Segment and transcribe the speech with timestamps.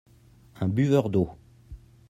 [0.59, 1.29] Un buveur d'eau.